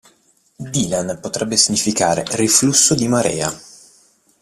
Dylan 0.59 1.17
potrebbe 1.21 1.55
significare 1.57 2.23
"riflusso 2.29 2.95
di 2.95 3.07
marea". 3.07 3.53